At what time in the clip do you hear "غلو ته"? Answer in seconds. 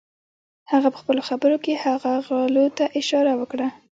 2.27-2.85